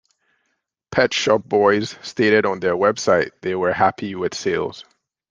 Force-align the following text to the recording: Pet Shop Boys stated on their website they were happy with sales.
Pet 0.91 1.13
Shop 1.13 1.43
Boys 1.43 1.95
stated 2.01 2.43
on 2.47 2.59
their 2.59 2.73
website 2.75 3.33
they 3.43 3.53
were 3.53 3.71
happy 3.71 4.15
with 4.15 4.33
sales. 4.33 4.83